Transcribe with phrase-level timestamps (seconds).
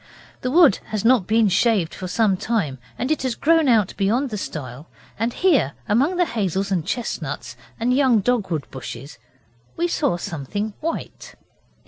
[0.41, 4.31] The wood has not been shaved for some time, and it has grown out beyond
[4.31, 4.87] the stile
[5.19, 9.19] and here, among the hazels and chestnuts and young dogwood bushes,
[9.77, 11.35] we saw something white.